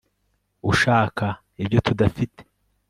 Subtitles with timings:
[0.71, 1.25] ushaka
[1.61, 2.41] ibyo tudafite